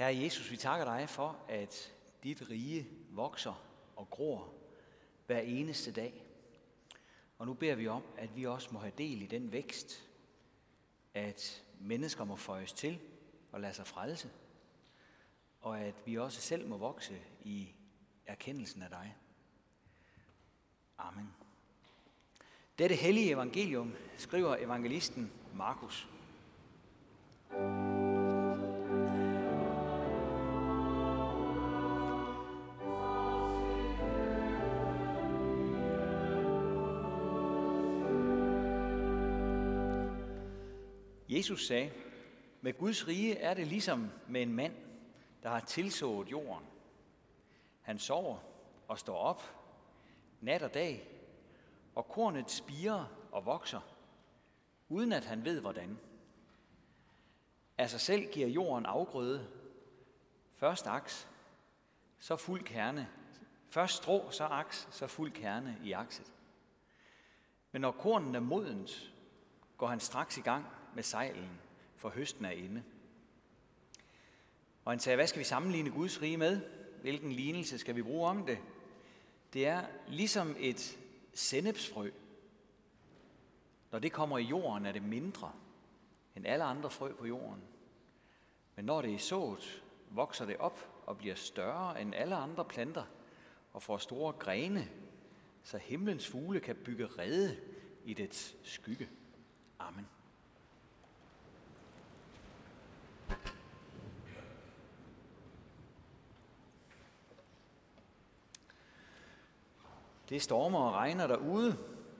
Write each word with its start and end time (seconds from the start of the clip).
Herre 0.00 0.22
Jesus, 0.22 0.50
vi 0.50 0.56
takker 0.56 0.84
dig 0.84 1.08
for, 1.08 1.36
at 1.48 1.92
dit 2.22 2.50
rige 2.50 2.88
vokser 3.10 3.64
og 3.96 4.10
gror 4.10 4.54
hver 5.26 5.38
eneste 5.38 5.92
dag. 5.92 6.24
Og 7.38 7.46
nu 7.46 7.54
beder 7.54 7.74
vi 7.74 7.88
om, 7.88 8.02
at 8.16 8.36
vi 8.36 8.46
også 8.46 8.68
må 8.72 8.78
have 8.78 8.92
del 8.98 9.22
i 9.22 9.26
den 9.26 9.52
vækst, 9.52 10.08
at 11.14 11.64
mennesker 11.80 12.24
må 12.24 12.36
føjes 12.36 12.72
til 12.72 13.00
og 13.52 13.60
lade 13.60 13.74
sig 13.74 13.86
frelse, 13.86 14.30
og 15.60 15.80
at 15.80 15.94
vi 16.06 16.18
også 16.18 16.40
selv 16.40 16.68
må 16.68 16.76
vokse 16.76 17.20
i 17.44 17.68
erkendelsen 18.26 18.82
af 18.82 18.90
dig. 18.90 19.16
Amen. 20.98 21.34
Dette 22.78 22.94
hellige 22.94 23.30
evangelium 23.30 23.94
skriver 24.16 24.56
evangelisten 24.56 25.32
Markus. 25.54 26.08
Jesus 41.30 41.66
sagde, 41.66 41.92
med 42.60 42.78
Guds 42.78 43.08
rige 43.08 43.36
er 43.36 43.54
det 43.54 43.66
ligesom 43.66 44.10
med 44.28 44.42
en 44.42 44.52
mand, 44.52 44.74
der 45.42 45.48
har 45.48 45.60
tilsået 45.60 46.30
jorden. 46.30 46.64
Han 47.82 47.98
sover 47.98 48.38
og 48.88 48.98
står 48.98 49.16
op 49.16 49.42
nat 50.40 50.62
og 50.62 50.74
dag, 50.74 51.08
og 51.94 52.08
kornet 52.08 52.50
spiger 52.50 53.04
og 53.32 53.46
vokser, 53.46 53.80
uden 54.88 55.12
at 55.12 55.24
han 55.24 55.44
ved 55.44 55.60
hvordan. 55.60 55.98
Af 57.78 57.90
sig 57.90 58.00
selv 58.00 58.32
giver 58.32 58.48
jorden 58.48 58.86
afgrøde. 58.86 59.48
Først 60.54 60.86
aks, 60.86 61.28
så 62.18 62.36
fuld 62.36 62.64
kerne. 62.64 63.08
Først 63.68 63.96
strå, 63.96 64.30
så 64.30 64.44
aks, 64.44 64.88
så 64.90 65.06
fuld 65.06 65.32
kerne 65.32 65.78
i 65.84 65.92
akset. 65.92 66.32
Men 67.72 67.80
når 67.80 67.92
kornen 67.92 68.34
er 68.34 68.40
modent, 68.40 69.12
går 69.76 69.86
han 69.86 70.00
straks 70.00 70.38
i 70.38 70.40
gang 70.40 70.66
med 70.94 71.02
sejlen, 71.02 71.60
for 71.96 72.08
høsten 72.08 72.44
er 72.44 72.50
inde. 72.50 72.82
Og 74.84 74.92
han 74.92 75.00
sagde, 75.00 75.16
hvad 75.16 75.26
skal 75.26 75.38
vi 75.38 75.44
sammenligne 75.44 75.90
Guds 75.90 76.22
rige 76.22 76.36
med? 76.36 76.60
Hvilken 77.00 77.32
lignelse 77.32 77.78
skal 77.78 77.96
vi 77.96 78.02
bruge 78.02 78.28
om 78.28 78.46
det? 78.46 78.58
Det 79.52 79.66
er 79.66 79.86
ligesom 80.08 80.56
et 80.58 80.98
sennepsfrø. 81.34 82.10
Når 83.92 83.98
det 83.98 84.12
kommer 84.12 84.38
i 84.38 84.42
jorden, 84.42 84.86
er 84.86 84.92
det 84.92 85.02
mindre 85.02 85.52
end 86.36 86.46
alle 86.46 86.64
andre 86.64 86.90
frø 86.90 87.12
på 87.12 87.26
jorden. 87.26 87.62
Men 88.76 88.84
når 88.84 89.02
det 89.02 89.14
er 89.14 89.18
sået, 89.18 89.82
vokser 90.10 90.46
det 90.46 90.56
op 90.56 91.02
og 91.06 91.18
bliver 91.18 91.34
større 91.34 92.02
end 92.02 92.14
alle 92.14 92.36
andre 92.36 92.64
planter 92.64 93.04
og 93.72 93.82
får 93.82 93.98
store 93.98 94.32
grene, 94.32 94.88
så 95.62 95.78
himlens 95.78 96.28
fugle 96.28 96.60
kan 96.60 96.76
bygge 96.76 97.06
rede 97.06 97.56
i 98.04 98.14
dets 98.14 98.56
skygge. 98.62 99.08
Amen. 99.78 100.06
Det 110.30 110.42
stormer 110.42 110.78
og 110.78 110.92
regner 110.92 111.26
derude, 111.26 111.76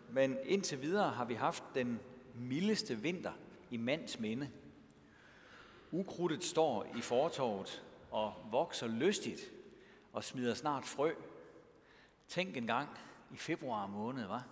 men 0.08 0.38
indtil 0.44 0.82
videre 0.82 1.10
har 1.10 1.24
vi 1.24 1.34
haft 1.34 1.64
den 1.74 2.00
mildeste 2.34 2.96
vinter 2.96 3.32
i 3.70 3.76
mands 3.76 4.18
minde. 4.18 4.50
Ukrudtet 5.90 6.44
står 6.44 6.86
i 6.96 7.00
fortorvet 7.00 7.84
og 8.10 8.34
vokser 8.50 8.86
lystigt 8.86 9.40
og 10.12 10.24
smider 10.24 10.54
snart 10.54 10.84
frø. 10.84 11.12
Tænk 12.28 12.56
en 12.56 12.66
gang 12.66 12.88
i 13.32 13.36
februar 13.36 13.86
måned, 13.86 14.26
var. 14.26 14.46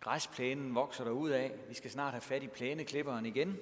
Græsplænen 0.00 0.74
vokser 0.74 1.04
derud 1.04 1.30
af. 1.30 1.54
Vi 1.68 1.74
skal 1.74 1.90
snart 1.90 2.12
have 2.12 2.20
fat 2.20 2.42
i 2.42 2.48
plæneklipperen 2.48 3.26
igen. 3.26 3.56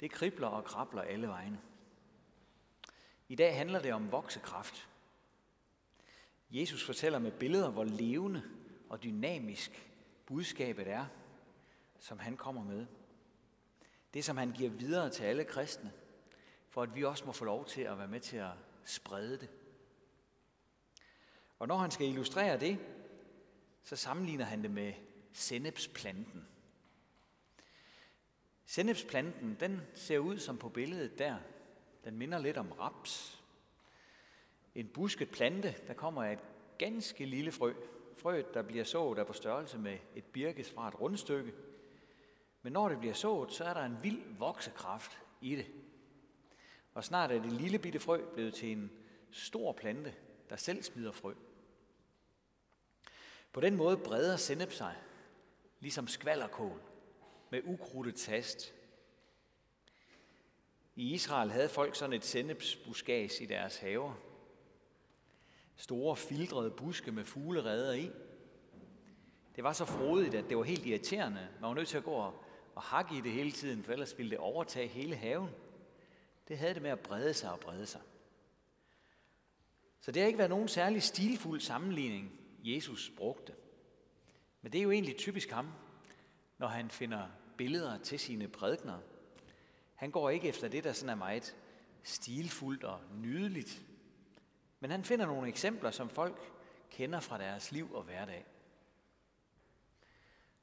Det 0.00 0.10
kribler 0.10 0.48
og 0.48 0.64
krabler 0.64 1.02
alle 1.02 1.28
vegne. 1.28 1.60
I 3.28 3.34
dag 3.34 3.56
handler 3.56 3.82
det 3.82 3.92
om 3.92 4.12
voksekraft. 4.12 4.88
Jesus 6.50 6.84
fortæller 6.84 7.18
med 7.18 7.32
billeder, 7.32 7.70
hvor 7.70 7.84
levende 7.84 8.42
og 8.88 9.02
dynamisk 9.02 9.92
budskabet 10.26 10.88
er, 10.88 11.06
som 11.98 12.18
han 12.18 12.36
kommer 12.36 12.64
med. 12.64 12.86
Det, 14.14 14.24
som 14.24 14.36
han 14.36 14.52
giver 14.52 14.70
videre 14.70 15.10
til 15.10 15.24
alle 15.24 15.44
kristne, 15.44 15.92
for 16.68 16.82
at 16.82 16.94
vi 16.94 17.04
også 17.04 17.24
må 17.24 17.32
få 17.32 17.44
lov 17.44 17.66
til 17.66 17.82
at 17.82 17.98
være 17.98 18.08
med 18.08 18.20
til 18.20 18.36
at 18.36 18.52
sprede 18.84 19.38
det. 19.38 19.48
Og 21.58 21.68
når 21.68 21.76
han 21.76 21.90
skal 21.90 22.06
illustrere 22.06 22.60
det, 22.60 22.78
så 23.82 23.96
sammenligner 23.96 24.44
han 24.44 24.62
det 24.62 24.70
med 24.70 24.92
sennepsplanten. 25.32 26.48
Sennepsplanten, 28.66 29.56
den 29.60 29.80
ser 29.94 30.18
ud 30.18 30.38
som 30.38 30.58
på 30.58 30.68
billedet 30.68 31.18
der. 31.18 31.36
Den 32.04 32.18
minder 32.18 32.38
lidt 32.38 32.56
om 32.56 32.72
raps. 32.72 33.42
En 34.76 34.88
busket 34.88 35.30
plante, 35.30 35.74
der 35.86 35.94
kommer 35.94 36.24
et 36.24 36.38
ganske 36.78 37.24
lille 37.24 37.52
frø. 37.52 37.74
Frøet, 38.16 38.54
der 38.54 38.62
bliver 38.62 38.84
sået, 38.84 39.18
er 39.18 39.24
på 39.24 39.32
størrelse 39.32 39.78
med 39.78 39.98
et 40.14 40.24
birkes 40.24 40.70
fra 40.70 40.88
et 40.88 41.00
rundstykke. 41.00 41.52
Men 42.62 42.72
når 42.72 42.88
det 42.88 42.98
bliver 42.98 43.14
sået, 43.14 43.52
så 43.52 43.64
er 43.64 43.74
der 43.74 43.84
en 43.84 44.02
vild 44.02 44.22
voksekraft 44.38 45.18
i 45.40 45.56
det. 45.56 45.66
Og 46.94 47.04
snart 47.04 47.30
er 47.30 47.42
det 47.42 47.52
lille 47.52 47.78
bitte 47.78 48.00
frø 48.00 48.24
blevet 48.34 48.54
til 48.54 48.72
en 48.72 48.90
stor 49.30 49.72
plante, 49.72 50.14
der 50.50 50.56
selv 50.56 50.82
smider 50.82 51.12
frø. 51.12 51.34
På 53.52 53.60
den 53.60 53.76
måde 53.76 53.96
breder 53.96 54.36
sennep 54.36 54.72
sig, 54.72 54.96
ligesom 55.80 56.08
skvallerkål, 56.08 56.82
med 57.50 57.62
ukrudtet 57.64 58.14
tast. 58.14 58.74
I 60.96 61.14
Israel 61.14 61.50
havde 61.50 61.68
folk 61.68 61.96
sådan 61.96 62.12
et 62.12 62.24
sennepsbuskage 62.24 63.44
i 63.44 63.46
deres 63.46 63.76
haver. 63.76 64.25
Store 65.76 66.16
filtrede 66.16 66.70
buske 66.70 67.12
med 67.12 67.24
fuglereder 67.24 67.92
i. 67.92 68.10
Det 69.56 69.64
var 69.64 69.72
så 69.72 69.84
frodigt, 69.84 70.34
at 70.34 70.48
det 70.48 70.56
var 70.56 70.62
helt 70.62 70.86
irriterende. 70.86 71.48
Man 71.60 71.68
var 71.68 71.74
nødt 71.74 71.88
til 71.88 71.96
at 71.96 72.04
gå 72.04 72.32
og 72.74 72.82
hakke 72.82 73.16
i 73.16 73.20
det 73.20 73.32
hele 73.32 73.52
tiden, 73.52 73.84
for 73.84 73.92
ellers 73.92 74.18
ville 74.18 74.30
det 74.30 74.38
overtage 74.38 74.88
hele 74.88 75.16
haven. 75.16 75.50
Det 76.48 76.58
havde 76.58 76.74
det 76.74 76.82
med 76.82 76.90
at 76.90 77.00
brede 77.00 77.34
sig 77.34 77.52
og 77.52 77.60
brede 77.60 77.86
sig. 77.86 78.00
Så 80.00 80.12
det 80.12 80.22
har 80.22 80.26
ikke 80.26 80.38
været 80.38 80.50
nogen 80.50 80.68
særlig 80.68 81.02
stilfuld 81.02 81.60
sammenligning, 81.60 82.40
Jesus 82.64 83.12
brugte. 83.16 83.54
Men 84.62 84.72
det 84.72 84.78
er 84.78 84.82
jo 84.82 84.90
egentlig 84.90 85.16
typisk 85.16 85.50
ham, 85.50 85.72
når 86.58 86.66
han 86.66 86.90
finder 86.90 87.28
billeder 87.56 87.98
til 87.98 88.18
sine 88.18 88.48
prædikner. 88.48 88.98
Han 89.94 90.10
går 90.10 90.30
ikke 90.30 90.48
efter 90.48 90.68
det, 90.68 90.84
der 90.84 90.92
sådan 90.92 91.10
er 91.10 91.14
meget 91.14 91.56
stilfuldt 92.02 92.84
og 92.84 93.00
nydeligt. 93.14 93.82
Men 94.80 94.90
han 94.90 95.04
finder 95.04 95.26
nogle 95.26 95.48
eksempler, 95.48 95.90
som 95.90 96.08
folk 96.08 96.52
kender 96.90 97.20
fra 97.20 97.38
deres 97.38 97.72
liv 97.72 97.94
og 97.94 98.02
hverdag. 98.02 98.46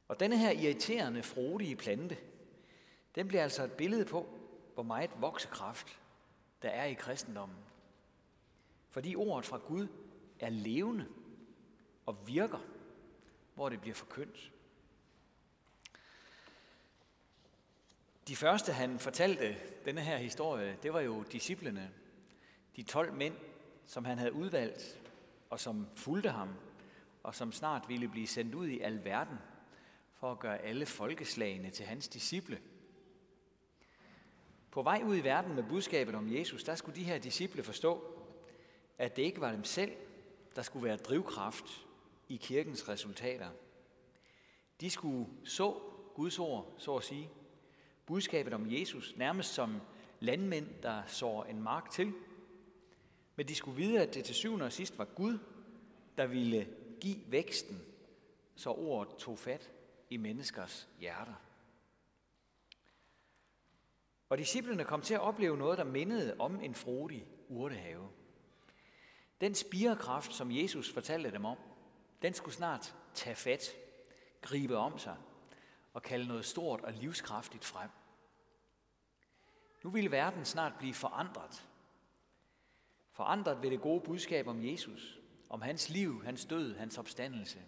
Og 0.08 0.20
denne 0.20 0.38
her 0.38 0.52
irriterende, 0.52 1.24
frodige 1.24 1.76
plante, 1.76 2.18
den 3.16 3.28
bliver 3.28 3.44
altså 3.44 3.64
et 3.64 3.72
billede 3.72 4.06
på, 4.06 4.40
hvor 4.74 4.84
meget 4.84 5.12
voksekraft 5.18 6.00
der 6.62 6.70
er 6.70 6.86
i 6.86 6.94
kristendommen. 6.94 7.58
Fordi 8.90 9.16
ordet 9.16 9.46
fra 9.46 9.58
Gud 9.58 9.88
er 10.40 10.50
levende 10.50 11.08
og 12.06 12.28
virker, 12.28 12.60
hvor 13.56 13.70
det 13.70 13.82
bliver 13.82 13.96
forkyndt. 13.96 14.52
De 18.28 18.36
første, 18.36 18.74
han 18.74 19.00
fortalte 19.00 19.58
denne 19.86 20.02
her 20.02 20.18
historie, 20.18 20.78
det 20.84 20.94
var 20.94 21.00
jo 21.00 21.24
disciplene. 21.24 21.92
De 22.76 22.84
12 22.84 23.14
mænd, 23.14 23.36
som 23.86 24.06
han 24.06 24.18
havde 24.18 24.34
udvalgt, 24.34 25.02
og 25.50 25.60
som 25.60 25.88
fulgte 25.96 26.30
ham, 26.30 26.50
og 27.24 27.36
som 27.36 27.52
snart 27.52 27.90
ville 27.90 28.08
blive 28.08 28.28
sendt 28.28 28.56
ud 28.56 28.68
i 28.68 28.80
al 28.80 29.04
verden 29.06 29.38
for 30.14 30.32
at 30.32 30.40
gøre 30.40 30.58
alle 30.58 30.86
folkeslagene 30.86 31.70
til 31.70 31.86
hans 31.86 32.08
disciple. 32.08 32.62
På 34.72 34.82
vej 34.82 35.02
ud 35.06 35.18
i 35.18 35.24
verden 35.24 35.56
med 35.56 35.64
budskabet 35.64 36.16
om 36.16 36.34
Jesus, 36.36 36.64
der 36.64 36.76
skulle 36.76 36.96
de 36.96 37.04
her 37.04 37.18
disciple 37.18 37.64
forstå, 37.64 38.04
at 38.98 39.16
det 39.16 39.24
ikke 39.24 39.42
var 39.42 39.52
dem 39.52 39.64
selv, 39.64 39.92
der 40.56 40.62
skulle 40.62 40.86
være 40.86 40.98
drivkraft 40.98 41.88
i 42.30 42.36
kirkens 42.36 42.90
resultater. 42.90 43.50
De 44.82 44.90
skulle 44.90 45.28
så 45.44 45.80
Guds 46.14 46.40
ord, 46.40 46.74
så 46.78 46.96
at 46.96 47.04
sige, 47.04 47.30
budskabet 48.06 48.54
om 48.54 48.72
Jesus, 48.72 49.14
nærmest 49.18 49.54
som 49.54 49.82
landmænd, 50.20 50.68
der 50.84 51.04
sår 51.08 51.44
en 51.44 51.62
mark 51.62 51.90
til. 51.90 52.14
Men 53.36 53.48
de 53.48 53.56
skulle 53.56 53.78
vide, 53.78 54.02
at 54.02 54.14
det 54.14 54.26
til 54.26 54.36
syvende 54.36 54.66
og 54.66 54.72
sidst 54.72 54.98
var 54.98 55.06
Gud, 55.06 55.40
der 56.18 56.26
ville 56.26 56.68
give 57.02 57.20
væksten, 57.28 57.82
så 58.56 58.70
ordet 58.70 59.16
tog 59.18 59.40
fat 59.40 59.72
i 60.10 60.18
menneskers 60.18 60.88
hjerter. 61.00 61.34
Og 64.30 64.38
disciplene 64.38 64.84
kom 64.84 65.02
til 65.02 65.14
at 65.14 65.20
opleve 65.20 65.58
noget, 65.58 65.78
der 65.78 65.84
mindede 65.84 66.36
om 66.40 66.62
en 66.62 66.76
frodig 66.76 67.28
urtehave. 67.50 68.10
Den 69.42 69.56
spirekraft, 69.56 70.34
som 70.34 70.52
Jesus 70.52 70.94
fortalte 70.94 71.32
dem 71.32 71.46
om, 71.46 71.58
den 72.22 72.34
skulle 72.34 72.56
snart 72.56 72.96
tage 73.14 73.36
fat, 73.36 73.76
gribe 74.42 74.78
om 74.78 74.98
sig 74.98 75.18
og 75.94 76.04
kalde 76.04 76.28
noget 76.28 76.46
stort 76.46 76.82
og 76.82 76.94
livskraftigt 76.94 77.66
frem. 77.66 77.90
Nu 79.84 79.90
ville 79.90 80.12
verden 80.12 80.46
snart 80.46 80.74
blive 80.80 80.94
forandret. 80.94 81.68
Forandret 83.14 83.62
ved 83.62 83.72
det 83.72 83.82
gode 83.82 84.02
budskab 84.02 84.48
om 84.48 84.66
Jesus, 84.66 85.20
om 85.50 85.62
hans 85.62 85.90
liv, 85.90 86.24
hans 86.24 86.46
død, 86.46 86.76
hans 86.76 86.98
opstandelse. 86.98 87.60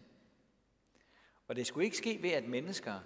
Og 1.47 1.55
det 1.55 1.67
skulle 1.67 1.85
ikke 1.85 1.97
ske 1.97 2.19
ved, 2.21 2.29
at 2.29 2.47
mennesker 2.47 2.99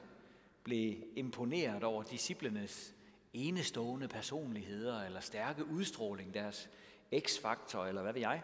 blev 0.64 1.04
imponeret 1.16 1.84
over 1.84 2.04
disciplenes 2.04 2.96
enestående 3.34 4.08
personligheder 4.08 5.04
eller 5.04 5.20
stærke 5.20 5.66
udstråling, 5.66 6.34
deres 6.34 6.70
x-faktor 7.20 7.86
eller 7.86 8.02
hvad 8.02 8.14
ved 8.14 8.22
jeg. 8.22 8.44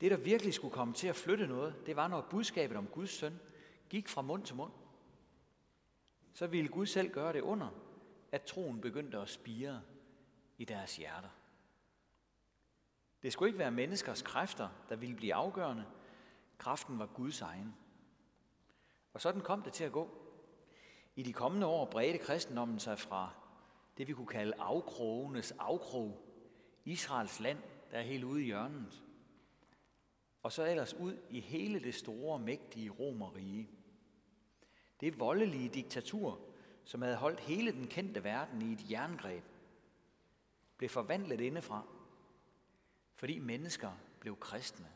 Det, 0.00 0.10
der 0.10 0.16
virkelig 0.16 0.54
skulle 0.54 0.74
komme 0.74 0.94
til 0.94 1.08
at 1.08 1.16
flytte 1.16 1.46
noget, 1.46 1.86
det 1.86 1.96
var, 1.96 2.08
når 2.08 2.26
budskabet 2.30 2.76
om 2.76 2.86
Guds 2.86 3.10
søn 3.10 3.40
gik 3.88 4.08
fra 4.08 4.22
mund 4.22 4.44
til 4.44 4.56
mund. 4.56 4.72
Så 6.32 6.46
ville 6.46 6.68
Gud 6.68 6.86
selv 6.86 7.10
gøre 7.10 7.32
det 7.32 7.40
under, 7.40 7.68
at 8.32 8.42
troen 8.42 8.80
begyndte 8.80 9.18
at 9.18 9.28
spire 9.28 9.82
i 10.58 10.64
deres 10.64 10.96
hjerter. 10.96 11.28
Det 13.22 13.32
skulle 13.32 13.48
ikke 13.48 13.58
være 13.58 13.70
menneskers 13.70 14.22
kræfter, 14.22 14.68
der 14.88 14.96
ville 14.96 15.16
blive 15.16 15.34
afgørende. 15.34 15.84
Kraften 16.58 16.98
var 16.98 17.06
Guds 17.06 17.40
egen. 17.40 17.74
Og 19.12 19.20
sådan 19.20 19.40
kom 19.40 19.62
det 19.62 19.72
til 19.72 19.84
at 19.84 19.92
gå. 19.92 20.10
I 21.16 21.22
de 21.22 21.32
kommende 21.32 21.66
år 21.66 21.84
bredte 21.90 22.18
kristendommen 22.18 22.78
sig 22.78 22.98
fra 22.98 23.34
det, 23.98 24.08
vi 24.08 24.12
kunne 24.12 24.26
kalde 24.26 24.52
afkrogenes 24.58 25.52
afkrog, 25.52 26.24
Israels 26.84 27.40
land, 27.40 27.58
der 27.90 27.98
er 27.98 28.02
helt 28.02 28.24
ude 28.24 28.42
i 28.42 28.44
hjørnet, 28.44 29.02
og 30.42 30.52
så 30.52 30.64
ellers 30.64 30.94
ud 30.94 31.16
i 31.30 31.40
hele 31.40 31.80
det 31.80 31.94
store, 31.94 32.38
mægtige 32.38 32.90
romerige. 32.90 33.70
Det 35.00 35.20
voldelige 35.20 35.68
diktatur, 35.68 36.40
som 36.84 37.02
havde 37.02 37.16
holdt 37.16 37.40
hele 37.40 37.72
den 37.72 37.86
kendte 37.86 38.24
verden 38.24 38.62
i 38.62 38.72
et 38.72 38.90
jerngreb, 38.90 39.44
blev 40.76 40.90
forvandlet 40.90 41.40
indefra, 41.40 41.86
fordi 43.18 43.38
mennesker 43.38 43.92
blev 44.20 44.36
kristne. 44.36 44.86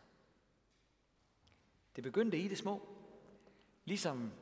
Det 1.97 2.05
begyndte 2.05 2.39
i 2.39 2.49
det 2.49 2.59
små, 2.59 2.89
ligesom 3.85 4.33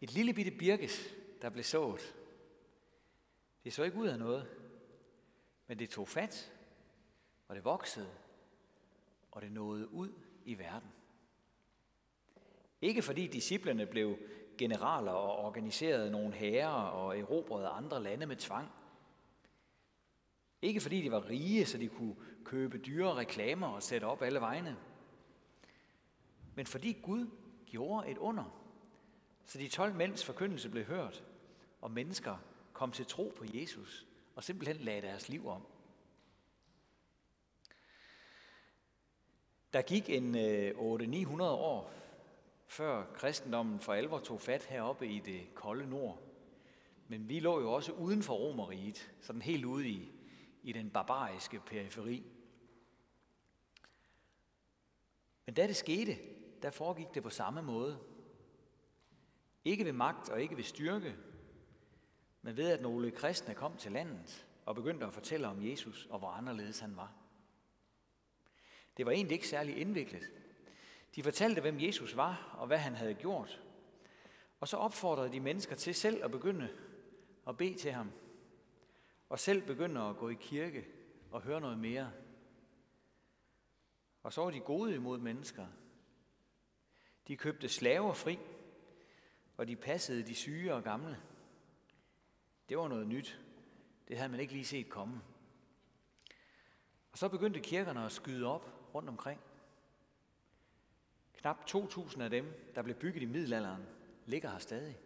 et 0.00 0.12
lille 0.12 0.34
bitte 0.34 0.50
birkes, 0.50 1.14
der 1.42 1.50
blev 1.50 1.64
sået. 1.64 2.16
Det 3.64 3.72
så 3.72 3.82
ikke 3.82 3.96
ud 3.96 4.08
af 4.08 4.18
noget, 4.18 4.48
men 5.66 5.78
det 5.78 5.90
tog 5.90 6.08
fat, 6.08 6.52
og 7.48 7.56
det 7.56 7.64
voksede, 7.64 8.10
og 9.30 9.42
det 9.42 9.52
nåede 9.52 9.88
ud 9.88 10.12
i 10.44 10.58
verden. 10.58 10.92
Ikke 12.80 13.02
fordi 13.02 13.26
disciplerne 13.26 13.86
blev 13.86 14.18
generaler 14.58 15.12
og 15.12 15.36
organiserede 15.36 16.10
nogle 16.10 16.32
hære 16.32 16.92
og 16.92 17.18
erobrede 17.18 17.68
andre 17.68 18.02
lande 18.02 18.26
med 18.26 18.36
tvang. 18.36 18.68
Ikke 20.62 20.80
fordi 20.80 21.02
de 21.02 21.10
var 21.10 21.28
rige, 21.28 21.66
så 21.66 21.78
de 21.78 21.88
kunne 21.88 22.16
købe 22.44 22.78
dyre 22.78 23.14
reklamer 23.14 23.66
og 23.66 23.82
sætte 23.82 24.04
op 24.04 24.22
alle 24.22 24.40
vegne. 24.40 24.76
Men 26.54 26.66
fordi 26.66 26.92
Gud 27.02 27.26
gjorde 27.66 28.10
et 28.10 28.18
under, 28.18 28.62
så 29.44 29.58
de 29.58 29.68
12 29.68 29.94
mænds 29.94 30.24
forkyndelse 30.24 30.68
blev 30.68 30.84
hørt, 30.84 31.24
og 31.80 31.90
mennesker 31.90 32.36
kom 32.72 32.92
til 32.92 33.06
tro 33.06 33.32
på 33.36 33.44
Jesus 33.54 34.06
og 34.34 34.44
simpelthen 34.44 34.76
lagde 34.76 35.02
deres 35.02 35.28
liv 35.28 35.48
om. 35.48 35.66
Der 39.72 39.82
gik 39.82 40.10
en 40.10 40.36
øh, 40.36 40.70
8-900 40.70 41.42
år, 41.42 41.92
før 42.66 43.04
kristendommen 43.14 43.80
for 43.80 43.92
alvor 43.92 44.18
tog 44.18 44.40
fat 44.40 44.64
heroppe 44.64 45.06
i 45.06 45.18
det 45.18 45.54
kolde 45.54 45.90
nord. 45.90 46.22
Men 47.08 47.28
vi 47.28 47.40
lå 47.40 47.60
jo 47.60 47.72
også 47.72 47.92
uden 47.92 48.22
for 48.22 48.34
Romeriet, 48.34 49.12
sådan 49.20 49.42
helt 49.42 49.64
ude 49.64 49.88
i, 49.88 50.11
i 50.62 50.72
den 50.72 50.90
barbariske 50.90 51.60
periferi. 51.60 52.24
Men 55.46 55.54
da 55.54 55.66
det 55.66 55.76
skete, 55.76 56.18
der 56.62 56.70
foregik 56.70 57.14
det 57.14 57.22
på 57.22 57.30
samme 57.30 57.62
måde. 57.62 57.98
Ikke 59.64 59.84
ved 59.84 59.92
magt 59.92 60.28
og 60.28 60.42
ikke 60.42 60.56
ved 60.56 60.64
styrke, 60.64 61.16
men 62.42 62.56
ved 62.56 62.70
at 62.70 62.82
nogle 62.82 63.10
kristne 63.10 63.54
kom 63.54 63.76
til 63.76 63.92
landet 63.92 64.46
og 64.66 64.74
begyndte 64.74 65.06
at 65.06 65.12
fortælle 65.12 65.48
om 65.48 65.70
Jesus 65.70 66.06
og 66.10 66.18
hvor 66.18 66.28
anderledes 66.28 66.80
han 66.80 66.96
var. 66.96 67.12
Det 68.96 69.06
var 69.06 69.12
egentlig 69.12 69.34
ikke 69.34 69.48
særlig 69.48 69.76
indviklet. 69.76 70.22
De 71.14 71.22
fortalte, 71.22 71.60
hvem 71.60 71.80
Jesus 71.80 72.16
var 72.16 72.56
og 72.58 72.66
hvad 72.66 72.78
han 72.78 72.94
havde 72.94 73.14
gjort. 73.14 73.62
Og 74.60 74.68
så 74.68 74.76
opfordrede 74.76 75.32
de 75.32 75.40
mennesker 75.40 75.76
til 75.76 75.94
selv 75.94 76.24
at 76.24 76.30
begynde 76.30 76.68
at 77.48 77.56
bede 77.56 77.74
til 77.74 77.92
ham. 77.92 78.12
Og 79.32 79.40
selv 79.40 79.66
begynder 79.66 80.02
at 80.02 80.16
gå 80.16 80.28
i 80.28 80.34
kirke 80.34 80.86
og 81.30 81.42
høre 81.42 81.60
noget 81.60 81.78
mere. 81.78 82.12
Og 84.22 84.32
så 84.32 84.44
var 84.44 84.50
de 84.50 84.60
gode 84.60 84.94
imod 84.94 85.18
mennesker. 85.18 85.66
De 87.28 87.36
købte 87.36 87.68
slaver 87.68 88.12
fri, 88.12 88.38
og 89.56 89.68
de 89.68 89.76
passede 89.76 90.22
de 90.22 90.34
syge 90.34 90.74
og 90.74 90.82
gamle. 90.82 91.22
Det 92.68 92.78
var 92.78 92.88
noget 92.88 93.06
nyt. 93.06 93.40
Det 94.08 94.16
havde 94.16 94.28
man 94.28 94.40
ikke 94.40 94.52
lige 94.52 94.64
set 94.64 94.88
komme. 94.88 95.20
Og 97.12 97.18
så 97.18 97.28
begyndte 97.28 97.60
kirkerne 97.60 98.04
at 98.04 98.12
skyde 98.12 98.46
op 98.46 98.94
rundt 98.94 99.08
omkring. 99.08 99.40
Knap 101.32 101.70
2.000 101.70 102.22
af 102.22 102.30
dem, 102.30 102.72
der 102.74 102.82
blev 102.82 102.96
bygget 102.96 103.22
i 103.22 103.26
middelalderen, 103.26 103.86
ligger 104.26 104.50
her 104.50 104.58
stadig. 104.58 104.98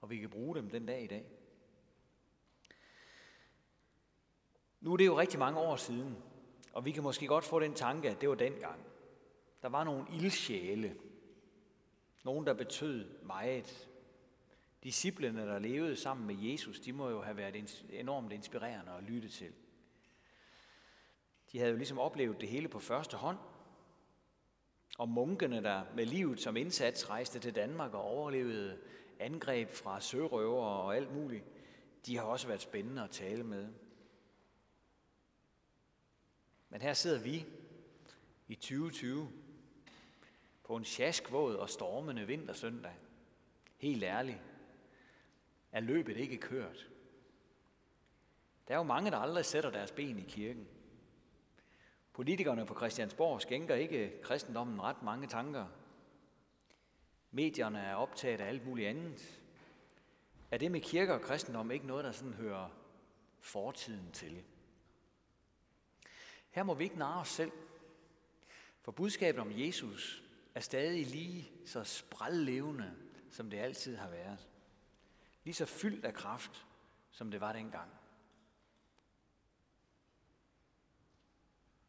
Og 0.00 0.10
vi 0.10 0.18
kan 0.18 0.30
bruge 0.30 0.56
dem 0.56 0.70
den 0.70 0.86
dag 0.86 1.04
i 1.04 1.06
dag. 1.06 1.26
Nu 4.80 4.92
er 4.92 4.96
det 4.96 5.06
jo 5.06 5.18
rigtig 5.18 5.38
mange 5.38 5.58
år 5.58 5.76
siden, 5.76 6.16
og 6.72 6.84
vi 6.84 6.90
kan 6.90 7.02
måske 7.02 7.26
godt 7.26 7.44
få 7.44 7.60
den 7.60 7.74
tanke, 7.74 8.10
at 8.10 8.20
det 8.20 8.28
var 8.28 8.34
dengang. 8.34 8.86
Der 9.62 9.68
var 9.68 9.84
nogle 9.84 10.06
ildsjæle, 10.14 10.96
nogen, 12.24 12.46
der 12.46 12.54
betød 12.54 13.22
meget. 13.22 13.88
Disciplene, 14.82 15.46
der 15.46 15.58
levede 15.58 15.96
sammen 15.96 16.26
med 16.26 16.36
Jesus, 16.38 16.80
de 16.80 16.92
må 16.92 17.10
jo 17.10 17.22
have 17.22 17.36
været 17.36 17.86
enormt 17.90 18.32
inspirerende 18.32 18.92
at 18.92 19.02
lytte 19.02 19.28
til. 19.28 19.52
De 21.52 21.58
havde 21.58 21.70
jo 21.70 21.76
ligesom 21.76 21.98
oplevet 21.98 22.40
det 22.40 22.48
hele 22.48 22.68
på 22.68 22.78
første 22.78 23.16
hånd. 23.16 23.38
Og 24.98 25.08
munkene, 25.08 25.62
der 25.62 25.82
med 25.94 26.06
livet 26.06 26.40
som 26.40 26.56
indsats 26.56 27.10
rejste 27.10 27.38
til 27.38 27.54
Danmark 27.54 27.94
og 27.94 28.02
overlevede 28.02 28.78
angreb 29.18 29.70
fra 29.70 30.00
sørøver 30.00 30.64
og 30.64 30.96
alt 30.96 31.14
muligt, 31.14 31.44
de 32.06 32.16
har 32.16 32.24
også 32.24 32.46
været 32.46 32.60
spændende 32.60 33.02
at 33.02 33.10
tale 33.10 33.44
med. 33.44 33.68
Men 36.76 36.82
her 36.82 36.92
sidder 36.92 37.18
vi 37.18 37.46
i 38.48 38.54
2020 38.54 39.28
på 40.64 40.76
en 40.76 40.84
sjaskvåd 40.84 41.54
og 41.54 41.70
stormende 41.70 42.26
vintersøndag. 42.26 42.92
Helt 43.76 44.02
ærligt, 44.02 44.38
er 45.72 45.80
løbet 45.80 46.16
ikke 46.16 46.36
kørt. 46.36 46.88
Der 48.68 48.74
er 48.74 48.78
jo 48.78 48.82
mange, 48.82 49.10
der 49.10 49.16
aldrig 49.16 49.44
sætter 49.44 49.70
deres 49.70 49.92
ben 49.92 50.18
i 50.18 50.22
kirken. 50.22 50.68
Politikerne 52.12 52.66
på 52.66 52.74
Christiansborg 52.74 53.42
skænker 53.42 53.74
ikke 53.74 54.22
kristendommen 54.22 54.82
ret 54.82 55.02
mange 55.02 55.26
tanker. 55.26 55.66
Medierne 57.30 57.78
er 57.78 57.94
optaget 57.94 58.40
af 58.40 58.48
alt 58.48 58.66
muligt 58.66 58.88
andet. 58.88 59.42
Er 60.50 60.58
det 60.58 60.70
med 60.70 60.80
kirke 60.80 61.14
og 61.14 61.20
kristendom 61.20 61.70
ikke 61.70 61.86
noget, 61.86 62.04
der 62.04 62.12
sådan 62.12 62.34
hører 62.34 62.68
fortiden 63.40 64.12
til? 64.12 64.44
Her 66.56 66.62
må 66.62 66.74
vi 66.74 66.84
ikke 66.84 66.98
narre 66.98 67.20
os 67.20 67.28
selv, 67.28 67.52
for 68.80 68.92
budskabet 68.92 69.40
om 69.40 69.50
Jesus 69.52 70.24
er 70.54 70.60
stadig 70.60 71.06
lige 71.06 71.50
så 71.66 71.84
sprællevende, 71.84 72.96
som 73.30 73.50
det 73.50 73.58
altid 73.58 73.96
har 73.96 74.10
været. 74.10 74.48
Lige 75.44 75.54
så 75.54 75.66
fyldt 75.66 76.04
af 76.04 76.14
kraft, 76.14 76.66
som 77.10 77.30
det 77.30 77.40
var 77.40 77.52
dengang. 77.52 77.90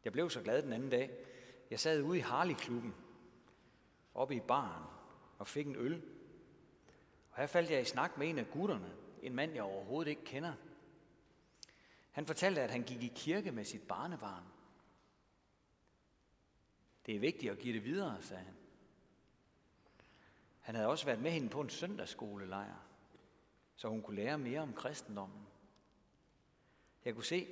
Jeg 0.04 0.12
blev 0.12 0.30
så 0.30 0.42
glad 0.42 0.62
den 0.62 0.72
anden 0.72 0.90
dag. 0.90 1.10
Jeg 1.70 1.80
sad 1.80 2.02
ude 2.02 2.18
i 2.18 2.22
Harley-klubben, 2.22 2.94
oppe 4.14 4.34
i 4.34 4.40
baren, 4.40 4.84
og 5.38 5.46
fik 5.46 5.66
en 5.66 5.76
øl. 5.76 6.02
Og 7.30 7.36
her 7.36 7.46
faldt 7.46 7.70
jeg 7.70 7.80
i 7.80 7.84
snak 7.84 8.18
med 8.18 8.28
en 8.28 8.38
af 8.38 8.50
gutterne, 8.50 8.96
en 9.22 9.34
mand, 9.34 9.54
jeg 9.54 9.62
overhovedet 9.62 10.10
ikke 10.10 10.24
kender. 10.24 10.52
Han 12.10 12.26
fortalte, 12.26 12.62
at 12.62 12.70
han 12.70 12.82
gik 12.82 13.02
i 13.02 13.12
kirke 13.14 13.52
med 13.52 13.64
sit 13.64 13.82
barnebarn. 13.82 14.57
Det 17.08 17.16
er 17.16 17.20
vigtigt 17.20 17.52
at 17.52 17.58
give 17.58 17.74
det 17.74 17.84
videre, 17.84 18.22
sagde 18.22 18.42
han. 18.42 18.54
Han 20.60 20.74
havde 20.74 20.88
også 20.88 21.04
været 21.04 21.20
med 21.20 21.30
hende 21.30 21.48
på 21.48 21.60
en 21.60 21.70
søndagsskolelejr, 21.70 22.76
så 23.76 23.88
hun 23.88 24.02
kunne 24.02 24.16
lære 24.16 24.38
mere 24.38 24.60
om 24.60 24.72
kristendommen. 24.72 25.46
Jeg 27.04 27.14
kunne 27.14 27.24
se 27.24 27.46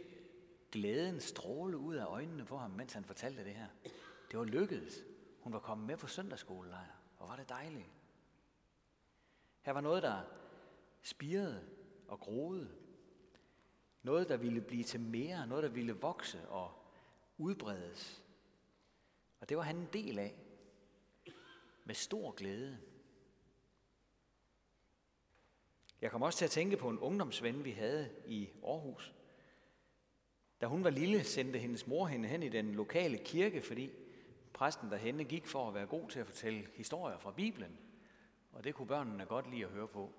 glæden 0.73 1.21
stråle 1.21 1.77
ud 1.77 1.95
af 1.95 2.05
øjnene 2.05 2.45
på 2.45 2.57
ham, 2.57 2.71
mens 2.71 2.93
han 2.93 3.05
fortalte 3.05 3.45
det 3.45 3.55
her. 3.55 3.67
Det 4.31 4.39
var 4.39 4.45
lykkedes. 4.45 5.03
Hun 5.41 5.53
var 5.53 5.59
kommet 5.59 5.87
med 5.87 5.97
på 5.97 6.07
søndagsskolelejr. 6.07 6.97
Hvor 7.19 7.27
var 7.27 7.37
det 7.37 7.49
dejligt. 7.49 7.91
Her 9.63 9.73
var 9.73 9.81
noget, 9.81 10.03
der 10.03 10.23
spirede 11.03 11.69
og 12.09 12.21
groede. 12.21 12.71
Noget, 14.03 14.29
der 14.29 14.37
ville 14.37 14.61
blive 14.61 14.85
til 14.85 15.01
mere. 15.01 15.47
Noget, 15.47 15.65
der 15.65 15.71
ville 15.71 15.93
vokse 15.93 16.49
og 16.49 16.73
udbredes. 17.39 18.26
Og 19.47 19.51
det 19.51 19.57
var 19.57 19.63
han 19.63 19.77
en 19.77 19.89
del 19.93 20.19
af. 20.19 20.35
Med 21.85 21.95
stor 21.95 22.31
glæde. 22.31 22.79
Jeg 26.01 26.11
kom 26.11 26.23
også 26.23 26.39
til 26.39 26.45
at 26.45 26.51
tænke 26.51 26.77
på 26.77 26.89
en 26.89 26.99
ungdomsven, 26.99 27.65
vi 27.65 27.71
havde 27.71 28.11
i 28.27 28.49
Aarhus. 28.65 29.15
Da 30.61 30.67
hun 30.67 30.85
var 30.85 30.91
lille, 30.91 31.25
sendte 31.25 31.59
hendes 31.59 31.87
mor 31.87 32.07
hende 32.07 32.29
hen 32.29 32.43
i 32.43 32.49
den 32.49 32.75
lokale 32.75 33.19
kirke, 33.19 33.63
fordi 33.63 33.91
præsten 34.53 34.91
derhenne 34.91 35.25
gik 35.25 35.47
for 35.47 35.69
at 35.69 35.75
være 35.75 35.87
god 35.87 36.11
til 36.11 36.21
at 36.21 36.27
fortælle 36.27 36.69
historier 36.75 37.19
fra 37.19 37.33
Bibelen. 37.33 37.79
Og 38.53 38.65
det 38.65 38.75
kunne 38.75 38.89
børnene 38.89 39.27
godt 39.27 39.51
lide 39.51 39.65
at 39.65 39.71
høre 39.71 39.89
på. 39.89 40.13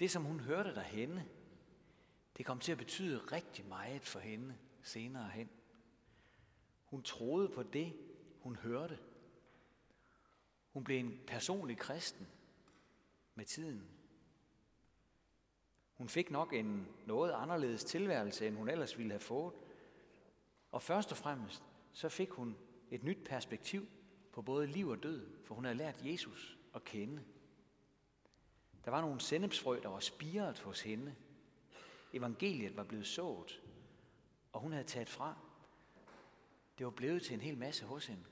Det, 0.00 0.10
som 0.10 0.24
hun 0.24 0.40
hørte 0.40 0.74
derhenne, 0.74 1.28
det 2.36 2.46
kom 2.46 2.60
til 2.60 2.72
at 2.72 2.78
betyde 2.78 3.18
rigtig 3.18 3.64
meget 3.64 4.02
for 4.02 4.18
hende 4.18 4.54
senere 4.82 5.28
hen. 5.28 5.50
Hun 6.90 7.02
troede 7.02 7.48
på 7.48 7.62
det, 7.62 7.92
hun 8.40 8.56
hørte. 8.56 8.98
Hun 10.72 10.84
blev 10.84 10.98
en 10.98 11.20
personlig 11.26 11.78
kristen 11.78 12.26
med 13.34 13.44
tiden. 13.44 13.88
Hun 15.94 16.08
fik 16.08 16.30
nok 16.30 16.52
en 16.52 16.88
noget 17.06 17.32
anderledes 17.32 17.84
tilværelse, 17.84 18.46
end 18.46 18.56
hun 18.56 18.68
ellers 18.68 18.98
ville 18.98 19.12
have 19.12 19.20
fået. 19.20 19.54
Og 20.72 20.82
først 20.82 21.10
og 21.10 21.16
fremmest, 21.16 21.62
så 21.92 22.08
fik 22.08 22.30
hun 22.30 22.56
et 22.90 23.02
nyt 23.02 23.24
perspektiv 23.24 23.86
på 24.32 24.42
både 24.42 24.66
liv 24.66 24.88
og 24.88 25.02
død, 25.02 25.44
for 25.44 25.54
hun 25.54 25.64
havde 25.64 25.78
lært 25.78 26.04
Jesus 26.04 26.58
at 26.74 26.84
kende. 26.84 27.22
Der 28.84 28.90
var 28.90 29.00
nogle 29.00 29.20
sennepsfrø, 29.20 29.80
der 29.82 29.88
var 29.88 30.00
spiret 30.00 30.58
hos 30.58 30.80
hende. 30.80 31.14
Evangeliet 32.12 32.76
var 32.76 32.84
blevet 32.84 33.06
sået, 33.06 33.62
og 34.52 34.60
hun 34.60 34.72
havde 34.72 34.86
taget 34.86 35.08
fra. 35.08 35.49
Det 36.80 36.86
var 36.86 36.90
blevet 36.90 37.22
til 37.22 37.34
en 37.34 37.40
hel 37.40 37.58
masse 37.58 37.84
hos 37.84 38.06
hende. 38.06 38.24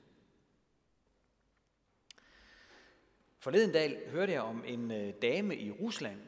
Forleden 3.39 3.71
dag 3.71 4.09
hørte 4.09 4.31
jeg 4.31 4.41
om 4.41 4.63
en 4.65 4.91
øh, 4.91 5.13
dame 5.21 5.55
i 5.55 5.71
Rusland. 5.71 6.21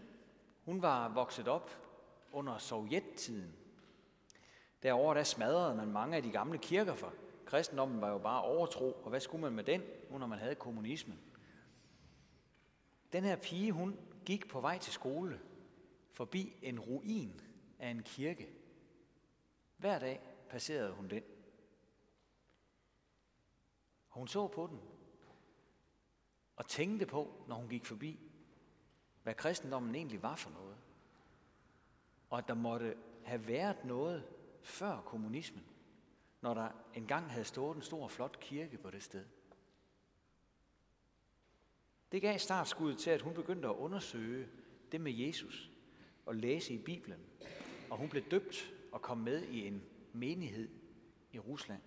Hun 0.66 0.82
var 0.82 1.14
vokset 1.14 1.48
op 1.48 1.72
under 2.32 2.58
sovjettiden. 2.58 3.56
Derovre 4.84 5.18
der 5.18 5.24
smadrede 5.24 5.76
man 5.76 5.92
mange 5.92 6.18
af 6.18 6.24
de 6.24 6.32
gamle 6.32 6.58
kirker 6.58 6.96
for. 6.96 7.14
Kristendommen 7.46 8.02
var 8.02 8.10
jo 8.10 8.18
bare 8.18 8.42
overtro, 8.42 8.92
og 8.92 9.10
hvad 9.10 9.20
skulle 9.20 9.42
man 9.42 9.54
med 9.54 9.64
den, 9.64 9.82
nu 10.10 10.18
når 10.18 10.28
man 10.28 10.40
havde 10.40 10.56
kommunismen? 10.56 11.20
Den 13.14 13.24
her 13.24 13.36
pige, 13.36 13.72
hun 13.72 14.00
gik 14.26 14.48
på 14.50 14.62
vej 14.62 14.78
til 14.78 14.94
skole 14.94 15.40
forbi 16.12 16.56
en 16.62 16.80
ruin 16.80 17.42
af 17.80 17.90
en 17.90 18.04
kirke. 18.04 18.50
Hver 19.78 20.00
dag 20.00 20.22
passerede 20.50 20.92
hun 20.92 21.10
den. 21.10 21.24
Og 24.12 24.18
hun 24.18 24.28
så 24.28 24.48
på 24.48 24.68
den 24.68 24.80
og 26.56 26.68
tænkte 26.68 27.06
på, 27.06 27.34
når 27.48 27.56
hun 27.56 27.70
gik 27.70 27.86
forbi, 27.86 28.20
hvad 29.24 29.34
kristendommen 29.34 29.96
egentlig 29.96 30.24
var 30.24 30.36
for 30.36 30.50
noget. 30.50 30.78
Og 32.30 32.38
at 32.38 32.48
der 32.48 32.54
måtte 32.54 32.98
have 33.24 33.48
været 33.48 33.86
noget 33.86 34.28
før 34.62 35.02
kommunismen, 35.02 35.66
når 36.42 36.54
der 36.54 36.70
engang 36.94 37.32
havde 37.32 37.46
stået 37.46 37.76
en 37.76 37.82
stor 37.82 38.08
flot 38.08 38.40
kirke 38.40 38.78
på 38.78 38.92
det 38.92 39.04
sted. 39.04 39.26
Det 42.12 42.22
gav 42.22 42.40
startskuddet 42.40 43.00
til, 43.00 43.10
at 43.10 43.22
hun 43.22 43.34
begyndte 43.34 43.68
at 43.68 43.76
undersøge 43.76 44.48
det 44.92 45.02
med 45.02 45.12
Jesus 45.12 45.72
og 46.26 46.36
læse 46.36 46.74
i 46.74 46.78
Bibelen. 46.78 47.20
Og 47.90 47.98
hun 47.98 48.10
blev 48.10 48.24
døbt 48.32 48.74
og 48.92 49.02
kom 49.02 49.18
med 49.18 49.44
i 49.44 49.68
en 49.68 49.84
menighed 50.14 50.70
i 51.32 51.40
Rusland. 51.40 51.82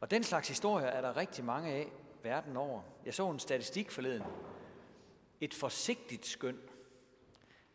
Og 0.00 0.10
den 0.10 0.22
slags 0.22 0.48
historier 0.48 0.86
er 0.86 1.00
der 1.00 1.16
rigtig 1.16 1.44
mange 1.44 1.72
af 1.72 1.92
verden 2.22 2.56
over. 2.56 2.82
Jeg 3.04 3.14
så 3.14 3.30
en 3.30 3.38
statistik 3.38 3.90
forleden. 3.90 4.22
Et 5.40 5.54
forsigtigt 5.54 6.26
skøn 6.26 6.60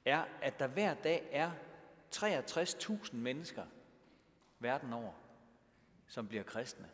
er, 0.05 0.25
at 0.41 0.59
der 0.59 0.67
hver 0.67 0.93
dag 0.93 1.27
er 1.31 1.51
63.000 2.15 3.15
mennesker 3.15 3.65
verden 4.59 4.93
over, 4.93 5.13
som 6.07 6.27
bliver 6.27 6.43
kristne. 6.43 6.89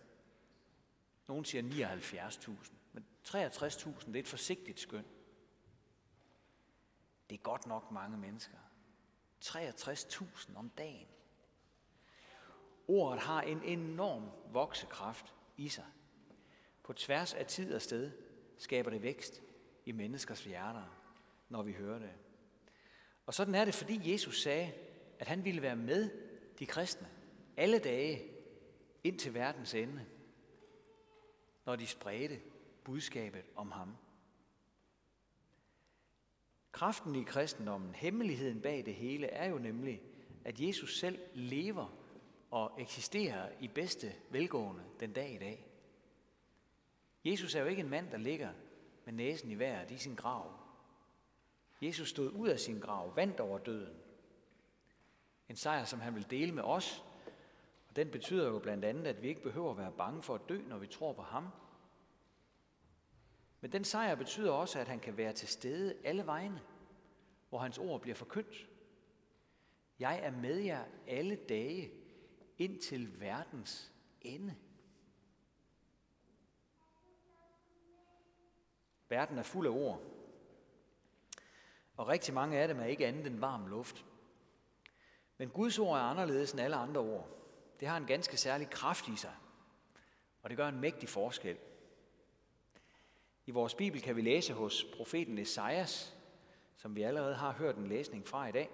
Nogle 1.28 1.46
siger 1.46 1.64
79.000, 1.64 2.72
men 2.94 3.06
63.000, 3.28 4.08
det 4.08 4.16
er 4.16 4.20
et 4.20 4.28
forsigtigt 4.28 4.80
skøn. 4.80 5.06
Det 7.30 7.36
er 7.36 7.42
godt 7.42 7.66
nok 7.66 7.92
mange 7.92 8.18
mennesker. 8.18 8.58
63.000 9.46 10.58
om 10.58 10.70
dagen. 10.70 11.08
Ordet 12.88 13.20
har 13.20 13.42
en 13.42 13.64
enorm 13.64 14.24
voksekraft 14.54 15.34
i 15.58 15.70
sig. 15.70 15.86
På 16.84 16.94
tværs 16.94 17.34
af 17.34 17.46
tid 17.46 17.74
og 17.74 17.82
sted 17.82 18.12
skaber 18.58 18.90
det 18.90 19.04
vækst 19.04 19.42
i 19.86 19.92
menneskers 19.92 20.44
hjerter, 20.44 20.84
når 21.50 21.64
vi 21.64 21.74
hører 21.74 22.00
det. 22.00 22.12
Og 23.26 23.34
sådan 23.34 23.56
er 23.56 23.66
det, 23.66 23.74
fordi 23.74 24.12
Jesus 24.12 24.42
sagde, 24.42 24.74
at 25.20 25.28
han 25.28 25.46
ville 25.46 25.62
være 25.62 25.76
med 25.76 26.10
de 26.60 26.66
kristne 26.66 27.10
alle 27.58 27.80
dage 27.80 28.32
ind 29.04 29.20
til 29.20 29.34
verdens 29.34 29.74
ende, 29.74 30.06
når 31.66 31.76
de 31.76 31.88
spredte 31.88 32.40
budskabet 32.84 33.44
om 33.56 33.72
ham. 33.72 33.98
Kraften 36.72 37.16
i 37.16 37.24
kristendommen, 37.24 37.96
hemmeligheden 37.96 38.62
bag 38.62 38.86
det 38.86 38.96
hele, 38.96 39.28
er 39.28 39.50
jo 39.50 39.58
nemlig, 39.58 40.02
at 40.46 40.60
Jesus 40.60 41.00
selv 41.00 41.20
lever 41.34 42.07
og 42.52 42.82
eksisterer 42.82 43.50
i 43.60 43.68
bedste 43.68 44.14
velgående 44.30 44.84
den 45.00 45.14
dag 45.14 45.34
i 45.34 45.38
dag. 45.38 45.68
Jesus 47.26 47.56
er 47.56 47.62
jo 47.62 47.68
ikke 47.68 47.80
en 47.80 47.90
mand, 47.90 48.12
der 48.12 48.18
ligger 48.18 48.54
med 49.06 49.14
næsen 49.14 49.52
i 49.52 49.60
vejret 49.60 49.92
i 49.92 49.98
sin 49.98 50.16
grav. 50.16 50.52
Jesus 51.82 52.10
stod 52.10 52.32
ud 52.32 52.48
af 52.48 52.60
sin 52.60 52.80
grav, 52.80 53.16
vandt 53.16 53.40
over 53.40 53.58
døden. 53.58 53.98
En 55.50 55.56
sejr, 55.56 55.86
som 55.86 56.00
han 56.00 56.16
vil 56.16 56.30
dele 56.30 56.52
med 56.52 56.64
os. 56.64 57.04
Og 57.90 57.96
den 57.96 58.12
betyder 58.12 58.48
jo 58.48 58.60
blandt 58.60 58.86
andet, 58.86 59.08
at 59.08 59.22
vi 59.22 59.28
ikke 59.28 59.44
behøver 59.44 59.72
at 59.72 59.78
være 59.78 59.92
bange 59.92 60.22
for 60.22 60.36
at 60.36 60.50
dø, 60.50 60.62
når 60.62 60.78
vi 60.78 60.88
tror 60.88 61.14
på 61.14 61.22
ham. 61.22 61.48
Men 63.62 63.72
den 63.72 63.84
sejr 63.84 64.16
betyder 64.16 64.52
også, 64.52 64.80
at 64.80 64.88
han 64.88 65.00
kan 65.00 65.18
være 65.18 65.34
til 65.34 65.48
stede 65.48 65.96
alle 66.04 66.26
vegne, 66.26 66.62
hvor 67.50 67.60
hans 67.60 67.78
ord 67.78 68.02
bliver 68.02 68.16
forkyndt. 68.16 68.70
Jeg 70.00 70.20
er 70.24 70.32
med 70.32 70.58
jer 70.58 70.84
alle 71.08 71.36
dage 71.36 71.92
ind 72.58 72.82
til 72.82 73.20
verdens 73.20 73.92
ende. 74.22 74.56
Verden 79.10 79.38
er 79.38 79.44
fuld 79.44 79.68
af 79.68 79.72
ord, 79.72 80.02
og 81.98 82.08
rigtig 82.08 82.34
mange 82.34 82.58
af 82.58 82.68
dem 82.68 82.80
er 82.80 82.86
ikke 82.86 83.08
andet 83.08 83.28
end 83.28 83.40
varm 83.40 83.68
luft. 83.68 84.06
Men 85.38 85.50
Guds 85.50 85.80
ord 85.80 85.98
er 85.98 86.02
anderledes 86.02 86.52
end 86.52 86.62
alle 86.62 86.76
andre 86.76 87.02
ord. 87.02 87.30
Det 87.80 87.88
har 87.88 87.98
en 87.98 88.06
ganske 88.06 88.38
særlig 88.38 88.70
kraft 88.70 89.08
i 89.08 89.16
sig, 89.16 89.36
og 90.42 90.50
det 90.50 90.58
gør 90.58 90.68
en 90.68 90.80
mægtig 90.80 91.10
forskel. 91.10 91.58
I 93.46 93.52
vores 93.52 93.76
bibel 93.76 94.02
kan 94.02 94.16
vi 94.16 94.22
læse 94.22 94.54
hos 94.54 94.86
profeten 94.98 95.38
Esajas, 95.38 96.18
som 96.76 96.96
vi 96.96 97.02
allerede 97.02 97.36
har 97.36 97.52
hørt 97.52 97.76
en 97.76 97.88
læsning 97.88 98.28
fra 98.28 98.48
i 98.48 98.52
dag. 98.52 98.70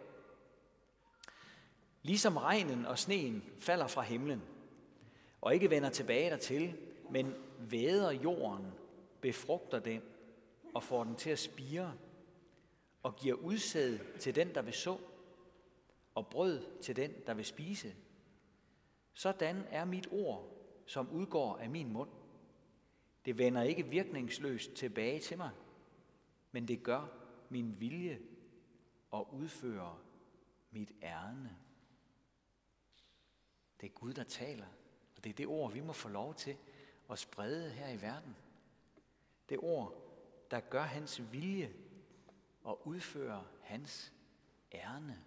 Ligesom 2.03 2.37
regnen 2.37 2.85
og 2.85 2.99
sneen 2.99 3.43
falder 3.59 3.87
fra 3.87 4.01
himlen, 4.01 4.41
og 5.41 5.53
ikke 5.53 5.69
vender 5.69 5.89
tilbage 5.89 6.29
dertil, 6.29 6.77
men 7.09 7.33
væder 7.59 8.11
jorden, 8.11 8.65
befrugter 9.21 9.79
den 9.79 10.01
og 10.73 10.83
får 10.83 11.03
den 11.03 11.15
til 11.15 11.29
at 11.29 11.39
spire, 11.39 11.93
og 13.03 13.15
giver 13.15 13.35
udsæd 13.35 13.99
til 14.19 14.35
den, 14.35 14.55
der 14.55 14.61
vil 14.61 14.73
så, 14.73 14.97
og 16.15 16.27
brød 16.27 16.81
til 16.81 16.95
den, 16.95 17.11
der 17.27 17.33
vil 17.33 17.45
spise. 17.45 17.95
Sådan 19.13 19.63
er 19.69 19.85
mit 19.85 20.07
ord, 20.11 20.49
som 20.85 21.09
udgår 21.09 21.57
af 21.57 21.69
min 21.69 21.93
mund. 21.93 22.09
Det 23.25 23.37
vender 23.37 23.61
ikke 23.61 23.85
virkningsløst 23.85 24.73
tilbage 24.73 25.19
til 25.19 25.37
mig, 25.37 25.49
men 26.51 26.67
det 26.67 26.83
gør 26.83 27.07
min 27.49 27.79
vilje 27.79 28.19
og 29.11 29.33
udfører 29.33 30.03
mit 30.71 30.91
ærne. 31.03 31.57
Det 33.83 33.89
er 33.89 33.93
Gud, 33.93 34.13
der 34.13 34.23
taler, 34.23 34.65
og 35.15 35.23
det 35.23 35.29
er 35.29 35.33
det 35.33 35.47
ord, 35.47 35.73
vi 35.73 35.81
må 35.81 35.93
få 35.93 36.09
lov 36.09 36.35
til 36.35 36.57
at 37.11 37.19
sprede 37.19 37.69
her 37.69 37.89
i 37.89 38.01
verden. 38.01 38.35
Det 39.49 39.57
ord, 39.61 39.95
der 40.51 40.59
gør 40.59 40.83
hans 40.83 41.31
vilje 41.31 41.73
og 42.63 42.87
udfører 42.87 43.43
hans 43.61 44.13
ærne. 44.73 45.23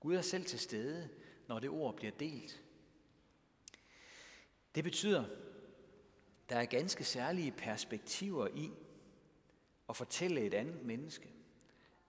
Gud 0.00 0.14
er 0.14 0.22
selv 0.22 0.44
til 0.44 0.58
stede, 0.58 1.08
når 1.48 1.58
det 1.58 1.70
ord 1.70 1.96
bliver 1.96 2.12
delt. 2.12 2.62
Det 4.74 4.84
betyder, 4.84 5.24
der 6.48 6.56
er 6.56 6.64
ganske 6.64 7.04
særlige 7.04 7.52
perspektiver 7.52 8.48
i 8.48 8.70
at 9.88 9.96
fortælle 9.96 10.40
et 10.40 10.54
andet 10.54 10.82
menneske, 10.82 11.28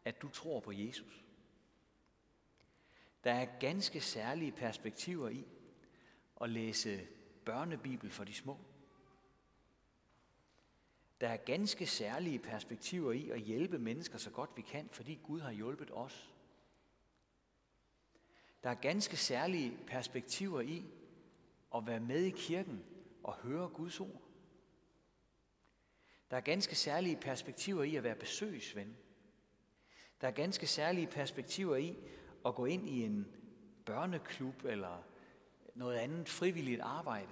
at 0.05 0.21
du 0.21 0.29
tror 0.29 0.59
på 0.59 0.71
Jesus. 0.71 1.24
Der 3.25 3.33
er 3.33 3.59
ganske 3.59 4.01
særlige 4.01 4.51
perspektiver 4.51 5.29
i 5.29 5.45
at 6.41 6.49
læse 6.49 7.07
børnebibel 7.45 8.11
for 8.11 8.23
de 8.23 8.33
små. 8.33 8.57
Der 11.21 11.29
er 11.29 11.37
ganske 11.37 11.85
særlige 11.85 12.39
perspektiver 12.39 13.11
i 13.11 13.29
at 13.29 13.41
hjælpe 13.41 13.79
mennesker 13.79 14.17
så 14.17 14.29
godt 14.29 14.49
vi 14.55 14.61
kan, 14.61 14.89
fordi 14.91 15.19
Gud 15.23 15.39
har 15.39 15.51
hjulpet 15.51 15.91
os. 15.91 16.33
Der 18.63 18.69
er 18.69 18.75
ganske 18.75 19.17
særlige 19.17 19.77
perspektiver 19.87 20.61
i 20.61 20.85
at 21.75 21.87
være 21.87 21.99
med 21.99 22.23
i 22.23 22.29
kirken 22.29 22.85
og 23.23 23.35
høre 23.35 23.69
Guds 23.69 23.99
ord. 23.99 24.21
Der 26.31 26.37
er 26.37 26.41
ganske 26.41 26.75
særlige 26.75 27.17
perspektiver 27.17 27.83
i 27.83 27.95
at 27.95 28.03
være 28.03 28.15
besøgsven. 28.15 28.97
Der 30.21 30.27
er 30.27 30.31
ganske 30.31 30.67
særlige 30.67 31.07
perspektiver 31.07 31.75
i 31.75 31.97
at 32.45 32.55
gå 32.55 32.65
ind 32.65 32.89
i 32.89 33.03
en 33.03 33.27
børneklub 33.85 34.65
eller 34.65 35.03
noget 35.75 35.97
andet 35.97 36.29
frivilligt 36.29 36.81
arbejde 36.81 37.31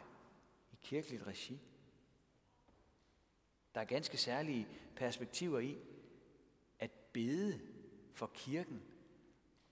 i 0.71 0.77
kirkeligt 0.81 1.27
regi. 1.27 1.59
Der 3.75 3.81
er 3.81 3.85
ganske 3.85 4.17
særlige 4.17 4.67
perspektiver 4.95 5.59
i 5.59 5.77
at 6.79 6.91
bede 6.91 7.59
for 8.13 8.31
kirken 8.33 8.81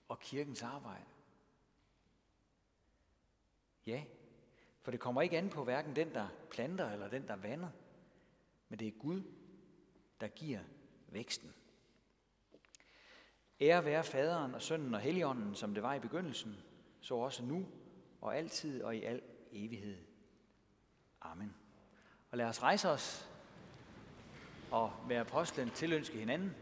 og 0.08 0.20
kirkens 0.20 0.62
arbejde. 0.62 1.04
Ja, 3.86 4.04
for 4.82 4.90
det 4.90 5.00
kommer 5.00 5.22
ikke 5.22 5.38
an 5.38 5.50
på 5.50 5.64
hverken 5.64 5.96
den, 5.96 6.14
der 6.14 6.28
planter 6.50 6.90
eller 6.90 7.08
den, 7.08 7.28
der 7.28 7.36
vander, 7.36 7.70
men 8.68 8.78
det 8.78 8.88
er 8.88 8.92
Gud, 8.92 9.22
der 10.20 10.28
giver 10.28 10.60
væksten. 11.08 11.54
Ære 13.62 13.84
være 13.84 14.04
faderen 14.04 14.54
og 14.54 14.62
sønnen 14.62 14.94
og 14.94 15.00
helligånden, 15.00 15.54
som 15.54 15.74
det 15.74 15.82
var 15.82 15.94
i 15.94 15.98
begyndelsen, 15.98 16.56
så 17.00 17.14
også 17.14 17.42
nu 17.44 17.66
og 18.20 18.36
altid 18.36 18.82
og 18.82 18.96
i 18.96 19.02
al 19.02 19.22
evighed. 19.52 19.96
Amen. 21.20 21.54
Og 22.30 22.38
lad 22.38 22.46
os 22.46 22.62
rejse 22.62 22.90
os 22.90 23.30
og 24.70 24.92
med 25.08 25.16
apostlen 25.16 25.70
tilønske 25.70 26.18
hinanden. 26.18 26.54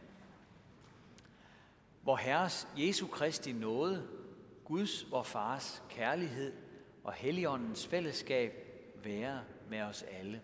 Hvor 2.02 2.16
Herres 2.16 2.68
Jesu 2.76 3.06
Kristi 3.06 3.52
nåde, 3.52 4.08
Guds, 4.64 5.10
vor 5.10 5.22
Fars 5.22 5.82
kærlighed 5.88 6.52
og 7.04 7.12
Helligåndens 7.12 7.86
fællesskab 7.86 8.52
være 9.04 9.44
med 9.68 9.82
os 9.82 10.02
alle. 10.02 10.42